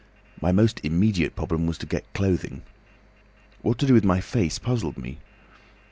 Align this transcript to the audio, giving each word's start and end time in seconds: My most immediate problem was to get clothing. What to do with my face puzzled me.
My 0.41 0.51
most 0.51 0.81
immediate 0.83 1.35
problem 1.35 1.67
was 1.67 1.77
to 1.77 1.85
get 1.85 2.11
clothing. 2.15 2.63
What 3.61 3.77
to 3.77 3.85
do 3.85 3.93
with 3.93 4.03
my 4.03 4.19
face 4.19 4.57
puzzled 4.57 4.97
me. 4.97 5.19